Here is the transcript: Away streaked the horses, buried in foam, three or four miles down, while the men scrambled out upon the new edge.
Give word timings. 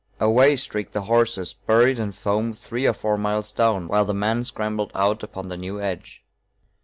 Away 0.19 0.55
streaked 0.55 0.93
the 0.93 1.03
horses, 1.03 1.53
buried 1.53 1.99
in 1.99 2.11
foam, 2.11 2.53
three 2.55 2.87
or 2.87 2.93
four 2.93 3.19
miles 3.19 3.51
down, 3.51 3.87
while 3.87 4.03
the 4.03 4.15
men 4.15 4.43
scrambled 4.43 4.91
out 4.95 5.21
upon 5.21 5.47
the 5.47 5.57
new 5.57 5.79
edge. 5.79 6.25